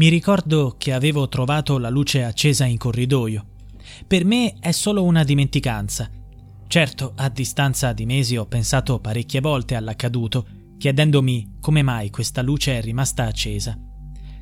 Mi 0.00 0.08
ricordo 0.08 0.76
che 0.78 0.94
avevo 0.94 1.28
trovato 1.28 1.76
la 1.76 1.90
luce 1.90 2.24
accesa 2.24 2.64
in 2.64 2.78
corridoio. 2.78 3.44
Per 4.06 4.24
me 4.24 4.54
è 4.58 4.70
solo 4.70 5.04
una 5.04 5.24
dimenticanza. 5.24 6.08
Certo, 6.68 7.12
a 7.16 7.28
distanza 7.28 7.92
di 7.92 8.06
mesi 8.06 8.38
ho 8.38 8.46
pensato 8.46 8.98
parecchie 8.98 9.40
volte 9.40 9.74
all'accaduto, 9.74 10.46
chiedendomi 10.78 11.58
come 11.60 11.82
mai 11.82 12.08
questa 12.08 12.40
luce 12.40 12.78
è 12.78 12.80
rimasta 12.80 13.26
accesa. 13.26 13.78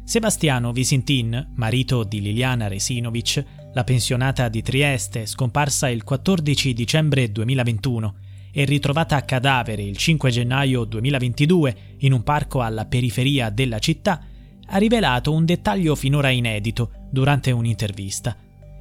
Sebastiano 0.04 0.70
Visintin, 0.70 1.54
marito 1.56 2.04
di 2.04 2.20
Liliana 2.20 2.68
Resinovic, 2.68 3.44
la 3.72 3.82
pensionata 3.82 4.48
di 4.48 4.62
Trieste, 4.62 5.26
scomparsa 5.26 5.88
il 5.88 6.04
14 6.04 6.72
dicembre 6.72 7.32
2021 7.32 8.14
e 8.52 8.64
ritrovata 8.64 9.16
a 9.16 9.22
cadavere 9.22 9.82
il 9.82 9.96
5 9.96 10.30
gennaio 10.30 10.84
2022 10.84 11.76
in 11.98 12.12
un 12.12 12.22
parco 12.22 12.62
alla 12.62 12.86
periferia 12.86 13.50
della 13.50 13.80
città, 13.80 14.24
ha 14.70 14.76
rivelato 14.76 15.32
un 15.32 15.44
dettaglio 15.44 15.94
finora 15.94 16.28
inedito 16.30 16.90
durante 17.10 17.50
un'intervista. 17.50 18.36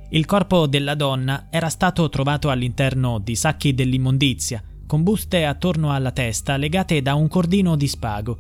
Il 0.09 0.25
corpo 0.25 0.67
della 0.67 0.95
donna 0.95 1.47
era 1.49 1.69
stato 1.69 2.09
trovato 2.09 2.49
all'interno 2.49 3.19
di 3.19 3.35
sacchi 3.35 3.73
dell'immondizia, 3.73 4.63
con 4.85 5.03
buste 5.03 5.45
attorno 5.45 5.91
alla 5.93 6.11
testa 6.11 6.57
legate 6.57 7.01
da 7.01 7.15
un 7.15 7.27
cordino 7.27 7.75
di 7.75 7.87
spago. 7.87 8.39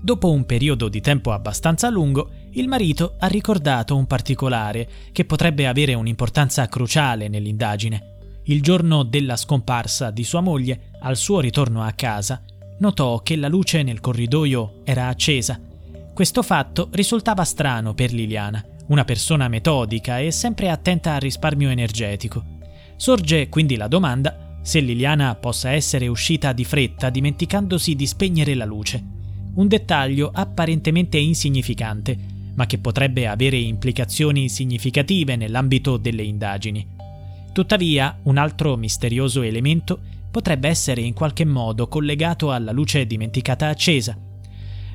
Dopo 0.00 0.30
un 0.30 0.46
periodo 0.46 0.88
di 0.88 1.00
tempo 1.00 1.32
abbastanza 1.32 1.88
lungo, 1.90 2.30
il 2.52 2.68
marito 2.68 3.16
ha 3.18 3.26
ricordato 3.26 3.96
un 3.96 4.06
particolare 4.06 4.88
che 5.12 5.24
potrebbe 5.24 5.66
avere 5.66 5.94
un'importanza 5.94 6.66
cruciale 6.66 7.28
nell'indagine. 7.28 8.16
Il 8.44 8.62
giorno 8.62 9.02
della 9.02 9.36
scomparsa 9.36 10.10
di 10.10 10.24
sua 10.24 10.40
moglie, 10.40 10.90
al 11.00 11.16
suo 11.16 11.40
ritorno 11.40 11.82
a 11.82 11.92
casa, 11.92 12.42
notò 12.78 13.20
che 13.22 13.36
la 13.36 13.48
luce 13.48 13.82
nel 13.82 14.00
corridoio 14.00 14.80
era 14.84 15.08
accesa 15.08 15.60
questo 16.18 16.42
fatto 16.42 16.88
risultava 16.94 17.44
strano 17.44 17.94
per 17.94 18.12
Liliana, 18.12 18.60
una 18.88 19.04
persona 19.04 19.46
metodica 19.46 20.18
e 20.18 20.32
sempre 20.32 20.68
attenta 20.68 21.14
al 21.14 21.20
risparmio 21.20 21.68
energetico. 21.68 22.44
Sorge 22.96 23.48
quindi 23.48 23.76
la 23.76 23.86
domanda 23.86 24.58
se 24.60 24.80
Liliana 24.80 25.36
possa 25.36 25.70
essere 25.70 26.08
uscita 26.08 26.52
di 26.52 26.64
fretta 26.64 27.08
dimenticandosi 27.08 27.94
di 27.94 28.04
spegnere 28.04 28.56
la 28.56 28.64
luce. 28.64 29.00
Un 29.54 29.68
dettaglio 29.68 30.32
apparentemente 30.34 31.18
insignificante, 31.18 32.18
ma 32.56 32.66
che 32.66 32.78
potrebbe 32.78 33.28
avere 33.28 33.58
implicazioni 33.58 34.48
significative 34.48 35.36
nell'ambito 35.36 35.98
delle 35.98 36.24
indagini. 36.24 36.84
Tuttavia, 37.52 38.18
un 38.24 38.38
altro 38.38 38.74
misterioso 38.76 39.42
elemento 39.42 40.00
potrebbe 40.32 40.66
essere 40.66 41.00
in 41.00 41.14
qualche 41.14 41.44
modo 41.44 41.86
collegato 41.86 42.50
alla 42.50 42.72
luce 42.72 43.06
dimenticata 43.06 43.68
accesa 43.68 44.18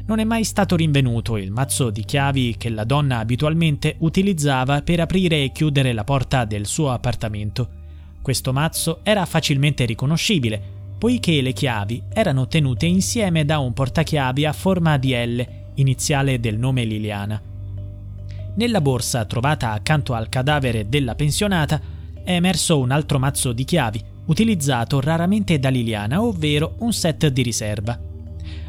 non 0.06 0.20
è 0.20 0.24
mai 0.26 0.44
stato 0.44 0.76
rinvenuto 0.76 1.38
il 1.38 1.52
mazzo 1.52 1.90
di 1.90 2.04
chiavi 2.04 2.56
che 2.58 2.70
la 2.70 2.84
donna 2.84 3.20
abitualmente 3.20 3.96
utilizzava 4.00 4.82
per 4.82 5.00
aprire 5.00 5.44
e 5.44 5.52
chiudere 5.52 5.94
la 5.94 6.04
porta 6.04 6.44
del 6.44 6.66
suo 6.66 6.92
appartamento. 6.92 7.82
Questo 8.22 8.52
mazzo 8.52 9.00
era 9.04 9.26
facilmente 9.26 9.86
riconoscibile, 9.86 10.62
poiché 10.98 11.42
le 11.42 11.54
chiavi 11.54 12.04
erano 12.14 12.48
tenute 12.48 12.86
insieme 12.86 13.46
da 13.46 13.60
un 13.60 13.74
portachiavi 13.74 14.46
a 14.46 14.54
forma 14.54 14.98
di 14.98 15.14
L, 15.14 15.48
iniziale 15.76 16.40
del 16.40 16.58
nome 16.58 16.84
Liliana. 16.84 17.42
Nella 18.56 18.82
borsa 18.82 19.26
trovata 19.26 19.72
accanto 19.72 20.14
al 20.14 20.30
cadavere 20.30 20.88
della 20.88 21.16
pensionata 21.16 21.82
è 22.24 22.34
emerso 22.34 22.78
un 22.78 22.92
altro 22.92 23.20
mazzo 23.20 23.52
di 23.52 23.64
chiavi, 23.64 24.02
utilizzato 24.26 25.00
raramente 25.00 25.60
da 25.60 25.70
Liliana, 25.70 26.22
ovvero 26.22 26.76
un 26.80 26.94
set 26.94 27.28
di 27.28 27.42
riserva. 27.42 28.13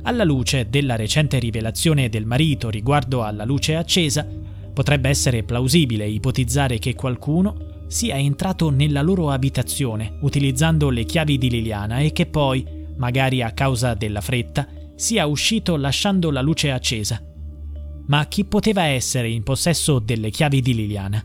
Alla 0.06 0.24
luce 0.24 0.68
della 0.68 0.96
recente 0.96 1.38
rivelazione 1.38 2.10
del 2.10 2.26
marito 2.26 2.68
riguardo 2.68 3.22
alla 3.22 3.46
luce 3.46 3.74
accesa, 3.74 4.26
potrebbe 4.72 5.08
essere 5.08 5.44
plausibile 5.44 6.06
ipotizzare 6.06 6.78
che 6.78 6.94
qualcuno 6.94 7.86
sia 7.86 8.16
entrato 8.16 8.68
nella 8.68 9.00
loro 9.00 9.30
abitazione 9.30 10.18
utilizzando 10.20 10.90
le 10.90 11.04
chiavi 11.04 11.38
di 11.38 11.48
Liliana 11.48 12.00
e 12.00 12.12
che 12.12 12.26
poi, 12.26 12.66
magari 12.96 13.40
a 13.40 13.52
causa 13.52 13.94
della 13.94 14.20
fretta, 14.20 14.68
sia 14.94 15.24
uscito 15.24 15.76
lasciando 15.76 16.30
la 16.30 16.42
luce 16.42 16.70
accesa. 16.70 17.22
Ma 18.06 18.26
chi 18.26 18.44
poteva 18.44 18.84
essere 18.84 19.30
in 19.30 19.42
possesso 19.42 20.00
delle 20.00 20.28
chiavi 20.28 20.60
di 20.60 20.74
Liliana? 20.74 21.24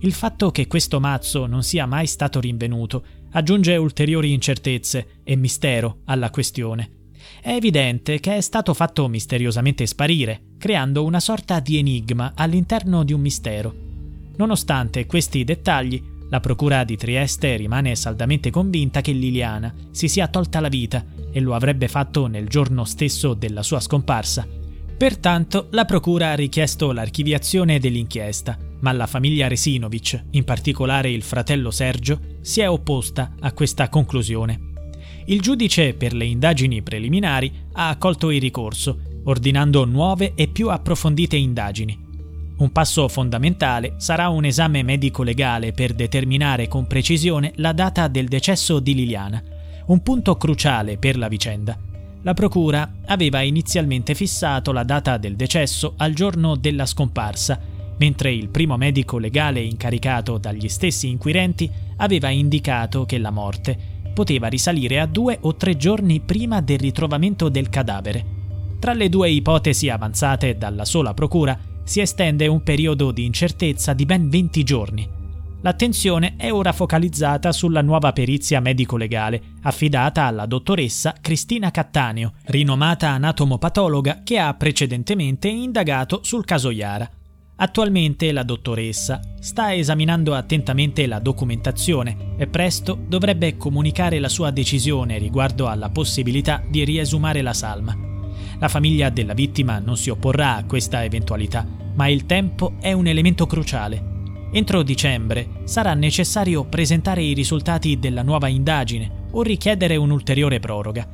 Il 0.00 0.14
fatto 0.14 0.50
che 0.50 0.66
questo 0.66 0.98
mazzo 0.98 1.44
non 1.44 1.62
sia 1.62 1.84
mai 1.84 2.06
stato 2.06 2.40
rinvenuto 2.40 3.04
aggiunge 3.32 3.76
ulteriori 3.76 4.32
incertezze 4.32 5.20
e 5.24 5.36
mistero 5.36 5.98
alla 6.06 6.30
questione. 6.30 6.97
È 7.40 7.50
evidente 7.50 8.20
che 8.20 8.36
è 8.36 8.40
stato 8.40 8.74
fatto 8.74 9.08
misteriosamente 9.08 9.86
sparire, 9.86 10.40
creando 10.58 11.04
una 11.04 11.20
sorta 11.20 11.60
di 11.60 11.78
enigma 11.78 12.32
all'interno 12.34 13.04
di 13.04 13.12
un 13.12 13.20
mistero. 13.20 13.74
Nonostante 14.36 15.06
questi 15.06 15.44
dettagli, 15.44 16.02
la 16.30 16.40
Procura 16.40 16.84
di 16.84 16.96
Trieste 16.96 17.56
rimane 17.56 17.96
saldamente 17.96 18.50
convinta 18.50 19.00
che 19.00 19.12
Liliana 19.12 19.72
si 19.90 20.08
sia 20.08 20.28
tolta 20.28 20.60
la 20.60 20.68
vita 20.68 21.04
e 21.32 21.40
lo 21.40 21.54
avrebbe 21.54 21.88
fatto 21.88 22.26
nel 22.26 22.48
giorno 22.48 22.84
stesso 22.84 23.34
della 23.34 23.62
sua 23.62 23.80
scomparsa. 23.80 24.46
Pertanto 24.96 25.68
la 25.70 25.84
Procura 25.84 26.32
ha 26.32 26.34
richiesto 26.34 26.92
l'archiviazione 26.92 27.78
dell'inchiesta, 27.78 28.58
ma 28.80 28.92
la 28.92 29.06
famiglia 29.06 29.48
Resinovic, 29.48 30.24
in 30.30 30.44
particolare 30.44 31.10
il 31.10 31.22
fratello 31.22 31.70
Sergio, 31.70 32.20
si 32.40 32.60
è 32.60 32.68
opposta 32.68 33.34
a 33.40 33.52
questa 33.52 33.88
conclusione 33.88 34.67
il 35.28 35.40
giudice 35.42 35.92
per 35.92 36.14
le 36.14 36.24
indagini 36.24 36.80
preliminari 36.80 37.52
ha 37.72 37.90
accolto 37.90 38.30
il 38.30 38.40
ricorso, 38.40 39.00
ordinando 39.24 39.84
nuove 39.84 40.32
e 40.34 40.48
più 40.48 40.70
approfondite 40.70 41.36
indagini. 41.36 42.06
Un 42.56 42.72
passo 42.72 43.06
fondamentale 43.08 43.94
sarà 43.98 44.30
un 44.30 44.46
esame 44.46 44.82
medico-legale 44.82 45.72
per 45.72 45.92
determinare 45.92 46.66
con 46.66 46.86
precisione 46.86 47.52
la 47.56 47.72
data 47.72 48.08
del 48.08 48.26
decesso 48.26 48.80
di 48.80 48.94
Liliana, 48.94 49.42
un 49.86 50.02
punto 50.02 50.36
cruciale 50.36 50.96
per 50.96 51.18
la 51.18 51.28
vicenda. 51.28 51.78
La 52.22 52.34
procura 52.34 52.90
aveva 53.04 53.42
inizialmente 53.42 54.14
fissato 54.14 54.72
la 54.72 54.82
data 54.82 55.18
del 55.18 55.36
decesso 55.36 55.92
al 55.98 56.14
giorno 56.14 56.56
della 56.56 56.86
scomparsa, 56.86 57.60
mentre 57.98 58.32
il 58.32 58.48
primo 58.48 58.78
medico 58.78 59.18
legale 59.18 59.60
incaricato 59.60 60.38
dagli 60.38 60.68
stessi 60.68 61.08
inquirenti 61.08 61.70
aveva 61.96 62.30
indicato 62.30 63.04
che 63.04 63.18
la 63.18 63.30
morte 63.30 63.96
poteva 64.12 64.48
risalire 64.48 65.00
a 65.00 65.06
due 65.06 65.38
o 65.40 65.54
tre 65.56 65.76
giorni 65.76 66.20
prima 66.20 66.60
del 66.60 66.78
ritrovamento 66.78 67.48
del 67.48 67.68
cadavere. 67.68 68.24
Tra 68.78 68.92
le 68.92 69.08
due 69.08 69.30
ipotesi 69.30 69.88
avanzate 69.88 70.56
dalla 70.56 70.84
sola 70.84 71.14
procura 71.14 71.58
si 71.84 72.00
estende 72.00 72.46
un 72.46 72.62
periodo 72.62 73.10
di 73.10 73.24
incertezza 73.24 73.92
di 73.92 74.04
ben 74.04 74.28
20 74.28 74.62
giorni. 74.62 75.08
L'attenzione 75.60 76.34
è 76.36 76.52
ora 76.52 76.72
focalizzata 76.72 77.50
sulla 77.50 77.82
nuova 77.82 78.12
perizia 78.12 78.60
medico-legale 78.60 79.42
affidata 79.62 80.22
alla 80.22 80.46
dottoressa 80.46 81.14
Cristina 81.20 81.72
Cattaneo, 81.72 82.34
rinomata 82.44 83.08
anatomopatologa 83.08 84.20
che 84.22 84.38
ha 84.38 84.54
precedentemente 84.54 85.48
indagato 85.48 86.20
sul 86.22 86.44
caso 86.44 86.70
Iara. 86.70 87.10
Attualmente 87.60 88.30
la 88.30 88.44
dottoressa 88.44 89.20
sta 89.40 89.74
esaminando 89.74 90.32
attentamente 90.32 91.08
la 91.08 91.18
documentazione 91.18 92.34
e 92.36 92.46
presto 92.46 92.96
dovrebbe 93.04 93.56
comunicare 93.56 94.20
la 94.20 94.28
sua 94.28 94.52
decisione 94.52 95.18
riguardo 95.18 95.66
alla 95.66 95.90
possibilità 95.90 96.62
di 96.68 96.84
riesumare 96.84 97.42
la 97.42 97.52
salma. 97.52 97.96
La 98.60 98.68
famiglia 98.68 99.10
della 99.10 99.34
vittima 99.34 99.80
non 99.80 99.96
si 99.96 100.08
opporrà 100.08 100.54
a 100.54 100.64
questa 100.66 101.02
eventualità, 101.02 101.66
ma 101.96 102.06
il 102.06 102.26
tempo 102.26 102.76
è 102.80 102.92
un 102.92 103.08
elemento 103.08 103.46
cruciale. 103.46 104.16
Entro 104.52 104.84
dicembre 104.84 105.62
sarà 105.64 105.94
necessario 105.94 106.64
presentare 106.64 107.24
i 107.24 107.34
risultati 107.34 107.98
della 107.98 108.22
nuova 108.22 108.46
indagine 108.46 109.26
o 109.32 109.42
richiedere 109.42 109.96
un'ulteriore 109.96 110.60
proroga. 110.60 111.08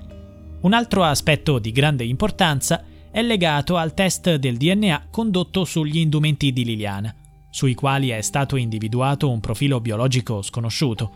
Un 0.60 0.74
altro 0.74 1.04
aspetto 1.04 1.58
di 1.58 1.72
grande 1.72 2.04
importanza 2.04 2.80
è 2.80 2.93
è 3.14 3.22
legato 3.22 3.76
al 3.76 3.94
test 3.94 4.34
del 4.34 4.56
DNA 4.56 5.06
condotto 5.08 5.64
sugli 5.64 5.98
indumenti 5.98 6.52
di 6.52 6.64
Liliana, 6.64 7.14
sui 7.48 7.72
quali 7.74 8.08
è 8.08 8.20
stato 8.22 8.56
individuato 8.56 9.30
un 9.30 9.38
profilo 9.38 9.80
biologico 9.80 10.42
sconosciuto. 10.42 11.12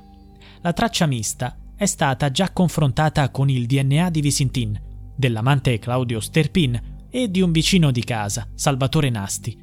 La 0.61 0.73
traccia 0.73 1.07
mista 1.07 1.59
è 1.75 1.87
stata 1.87 2.31
già 2.31 2.53
confrontata 2.53 3.29
con 3.31 3.51
il 3.51 3.67
DNA 3.67 4.11
di 4.11 4.21
Visintin, 4.21 4.81
dell'amante 5.17 5.81
Claudio 5.81 6.21
Sterpin 6.21 7.09
e 7.11 7.33
di 7.33 7.41
un 7.41 7.51
vicino 7.51 7.91
di 7.91 8.05
casa, 8.05 8.47
Salvatore 8.55 9.11
Nasti. 9.11 9.59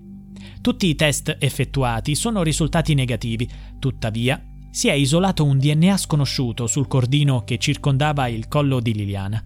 Tutti 0.60 0.88
i 0.88 0.96
test 0.96 1.38
effettuati 1.40 2.16
sono 2.16 2.44
risultati 2.44 2.96
negativi, 2.96 3.50
tuttavia 3.80 4.44
si 4.72 4.90
è 4.90 4.94
isolato 4.94 5.46
un 5.46 5.58
DNA 5.58 5.96
sconosciuto 5.96 6.68
sul 6.68 6.88
cordino 6.88 7.46
che 7.46 7.58
circondava 7.60 8.28
il 8.28 8.50
collo 8.50 8.82
di 8.82 8.94
Liliana. 8.94 9.42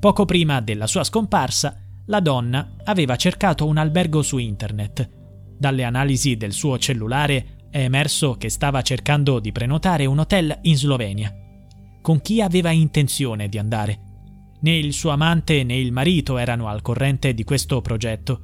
Poco 0.00 0.24
prima 0.24 0.60
della 0.60 0.88
sua 0.88 1.04
scomparsa, 1.04 1.85
la 2.06 2.20
donna 2.20 2.76
aveva 2.84 3.16
cercato 3.16 3.66
un 3.66 3.76
albergo 3.76 4.22
su 4.22 4.38
internet. 4.38 5.08
Dalle 5.58 5.84
analisi 5.84 6.36
del 6.36 6.52
suo 6.52 6.78
cellulare 6.78 7.56
è 7.70 7.80
emerso 7.80 8.34
che 8.34 8.48
stava 8.48 8.82
cercando 8.82 9.40
di 9.40 9.52
prenotare 9.52 10.06
un 10.06 10.18
hotel 10.18 10.58
in 10.62 10.76
Slovenia. 10.76 11.34
Con 12.00 12.20
chi 12.20 12.40
aveva 12.40 12.70
intenzione 12.70 13.48
di 13.48 13.58
andare? 13.58 14.00
Né 14.60 14.76
il 14.76 14.92
suo 14.92 15.10
amante 15.10 15.64
né 15.64 15.76
il 15.76 15.92
marito 15.92 16.38
erano 16.38 16.68
al 16.68 16.82
corrente 16.82 17.34
di 17.34 17.44
questo 17.44 17.80
progetto. 17.80 18.42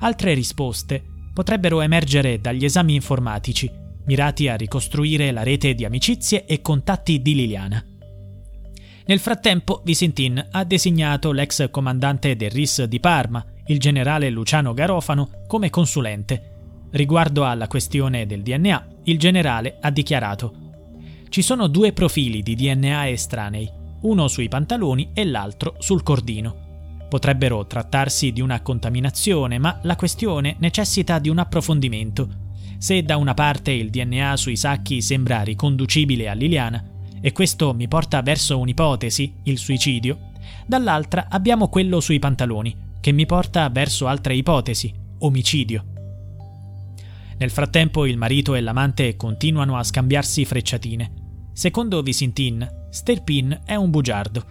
Altre 0.00 0.34
risposte 0.34 1.02
potrebbero 1.32 1.80
emergere 1.80 2.40
dagli 2.40 2.64
esami 2.64 2.94
informatici, 2.94 3.70
mirati 4.06 4.48
a 4.48 4.56
ricostruire 4.56 5.30
la 5.30 5.42
rete 5.42 5.74
di 5.74 5.84
amicizie 5.84 6.44
e 6.44 6.60
contatti 6.60 7.22
di 7.22 7.34
Liliana. 7.34 7.84
Nel 9.10 9.18
frattempo, 9.18 9.82
Visintin 9.84 10.46
ha 10.52 10.62
designato 10.62 11.32
l'ex 11.32 11.68
comandante 11.72 12.36
del 12.36 12.48
RIS 12.48 12.84
di 12.84 13.00
Parma, 13.00 13.44
il 13.66 13.80
generale 13.80 14.30
Luciano 14.30 14.72
Garofano, 14.72 15.30
come 15.48 15.68
consulente. 15.68 16.86
Riguardo 16.92 17.44
alla 17.44 17.66
questione 17.66 18.24
del 18.24 18.42
DNA, 18.42 18.86
il 19.06 19.18
generale 19.18 19.78
ha 19.80 19.90
dichiarato 19.90 20.68
ci 21.28 21.42
sono 21.42 21.66
due 21.66 21.92
profili 21.92 22.40
di 22.40 22.54
DNA 22.54 23.08
estranei, 23.08 23.68
uno 24.02 24.28
sui 24.28 24.48
pantaloni 24.48 25.10
e 25.12 25.24
l'altro 25.24 25.74
sul 25.78 26.04
cordino. 26.04 27.06
Potrebbero 27.08 27.66
trattarsi 27.66 28.30
di 28.30 28.40
una 28.40 28.62
contaminazione, 28.62 29.58
ma 29.58 29.78
la 29.82 29.96
questione 29.96 30.54
necessita 30.60 31.18
di 31.18 31.28
un 31.28 31.38
approfondimento. 31.38 32.28
Se 32.78 33.02
da 33.02 33.16
una 33.16 33.34
parte 33.34 33.72
il 33.72 33.90
DNA 33.90 34.36
sui 34.36 34.56
sacchi 34.56 35.02
sembra 35.02 35.42
riconducibile 35.42 36.28
a 36.28 36.32
Liliana, 36.32 36.89
e 37.20 37.32
questo 37.32 37.74
mi 37.74 37.88
porta 37.88 38.22
verso 38.22 38.58
un'ipotesi, 38.58 39.34
il 39.44 39.58
suicidio, 39.58 40.30
dall'altra 40.66 41.26
abbiamo 41.28 41.68
quello 41.68 42.00
sui 42.00 42.18
pantaloni, 42.18 42.88
che 43.00 43.12
mi 43.12 43.26
porta 43.26 43.68
verso 43.68 44.06
altre 44.06 44.34
ipotesi, 44.34 44.92
omicidio. 45.18 45.84
Nel 47.38 47.50
frattempo 47.50 48.04
il 48.04 48.18
marito 48.18 48.54
e 48.54 48.60
l'amante 48.60 49.16
continuano 49.16 49.76
a 49.76 49.82
scambiarsi 49.82 50.44
frecciatine. 50.44 51.12
Secondo 51.52 52.02
Visintin, 52.02 52.68
Sterpin 52.90 53.62
è 53.64 53.74
un 53.76 53.90
bugiardo. 53.90 54.44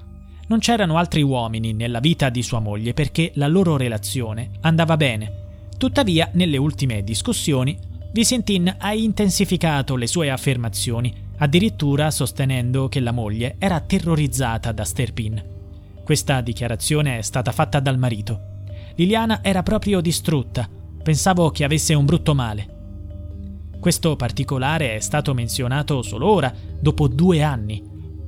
Non 0.47 0.57
c'erano 0.57 0.97
altri 0.97 1.21
uomini 1.21 1.73
nella 1.73 1.99
vita 1.99 2.29
di 2.29 2.41
sua 2.41 2.59
moglie 2.59 2.93
perché 2.93 3.31
la 3.35 3.47
loro 3.47 3.77
relazione 3.77 4.49
andava 4.61 4.97
bene. 4.97 5.67
Tuttavia, 5.77 6.29
nelle 6.33 6.57
ultime 6.57 7.03
discussioni, 7.03 7.77
Visintin 8.11 8.75
ha 8.79 8.93
intensificato 8.93 9.95
le 9.95 10.07
sue 10.07 10.31
affermazioni, 10.31 11.13
addirittura 11.39 12.11
sostenendo 12.11 12.87
che 12.87 12.99
la 12.99 13.11
moglie 13.11 13.55
era 13.57 13.79
terrorizzata 13.81 14.71
da 14.71 14.85
Sterpin. 14.85 15.43
Questa 16.03 16.41
dichiarazione 16.41 17.17
è 17.17 17.21
stata 17.21 17.51
fatta 17.51 17.79
dal 17.79 17.97
marito. 17.97 18.47
Liliana 18.95 19.43
era 19.43 19.63
proprio 19.63 20.01
distrutta. 20.01 20.67
Pensavo 21.01 21.49
che 21.51 21.63
avesse 21.63 21.93
un 21.93 22.05
brutto 22.05 22.35
male. 22.35 22.77
Questo 23.79 24.15
particolare 24.15 24.95
è 24.95 24.99
stato 24.99 25.33
menzionato 25.33 26.01
solo 26.01 26.27
ora, 26.29 26.53
dopo 26.79 27.07
due 27.07 27.41
anni. 27.41 27.81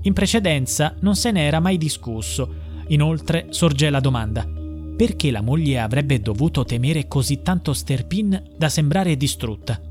In 0.04 0.14
precedenza 0.14 0.96
non 1.02 1.16
se 1.16 1.31
ne 1.31 1.46
era 1.46 1.60
mai 1.60 1.78
discusso. 1.78 2.56
Inoltre 2.88 3.48
sorge 3.50 3.90
la 3.90 4.00
domanda: 4.00 4.48
perché 4.96 5.31
la 5.31 5.42
moglie 5.42 5.80
avrebbe 5.80 6.22
dovuto 6.22 6.64
temere 6.64 7.07
così 7.07 7.42
tanto 7.42 7.74
Sterpin 7.74 8.52
da 8.57 8.69
sembrare 8.69 9.18
distrutta? 9.18 9.81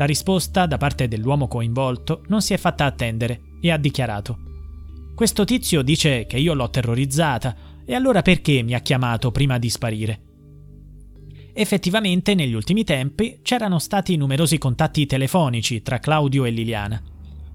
La 0.00 0.06
risposta 0.06 0.64
da 0.64 0.78
parte 0.78 1.08
dell'uomo 1.08 1.46
coinvolto 1.46 2.22
non 2.28 2.40
si 2.40 2.54
è 2.54 2.56
fatta 2.56 2.86
attendere 2.86 3.58
e 3.60 3.70
ha 3.70 3.76
dichiarato: 3.76 4.38
Questo 5.14 5.44
tizio 5.44 5.82
dice 5.82 6.24
che 6.24 6.38
io 6.38 6.54
l'ho 6.54 6.70
terrorizzata, 6.70 7.54
e 7.84 7.94
allora 7.94 8.22
perché 8.22 8.62
mi 8.62 8.72
ha 8.72 8.80
chiamato 8.80 9.30
prima 9.30 9.58
di 9.58 9.68
sparire? 9.68 10.20
Effettivamente 11.52 12.34
negli 12.34 12.54
ultimi 12.54 12.82
tempi 12.82 13.40
c'erano 13.42 13.78
stati 13.78 14.16
numerosi 14.16 14.56
contatti 14.56 15.04
telefonici 15.04 15.82
tra 15.82 15.98
Claudio 15.98 16.46
e 16.46 16.50
Liliana. 16.50 17.02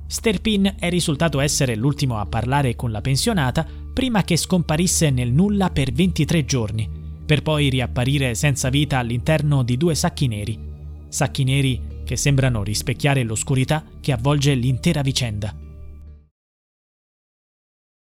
Sterpin 0.05 0.75
è 0.77 0.89
risultato 0.89 1.39
essere 1.39 1.75
l'ultimo 1.75 2.19
a 2.19 2.27
parlare 2.27 2.75
con 2.75 2.91
la 2.91 3.01
pensionata 3.01 3.65
prima 3.91 4.23
che 4.23 4.37
scomparisse 4.37 5.09
nel 5.09 5.31
nulla 5.31 5.71
per 5.71 5.91
23 5.91 6.45
giorni, 6.45 6.87
per 7.25 7.41
poi 7.41 7.69
riapparire 7.69 8.35
senza 8.35 8.69
vita 8.69 8.99
all'interno 8.99 9.63
di 9.63 9.77
due 9.77 9.95
sacchi 9.95 10.27
neri. 10.27 10.59
Sacchi 11.07 11.43
neri 11.43 11.93
che 12.05 12.15
sembrano 12.15 12.63
rispecchiare 12.63 13.23
l'oscurità 13.23 13.83
che 13.99 14.13
avvolge 14.13 14.53
l'intera 14.53 15.01
vicenda. 15.01 15.64